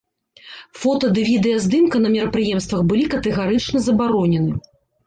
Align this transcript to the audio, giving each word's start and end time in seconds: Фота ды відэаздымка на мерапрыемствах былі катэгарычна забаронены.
Фота 0.83 1.11
ды 1.17 1.25
відэаздымка 1.27 1.97
на 2.07 2.13
мерапрыемствах 2.17 2.81
былі 2.95 3.05
катэгарычна 3.17 3.85
забаронены. 3.91 4.53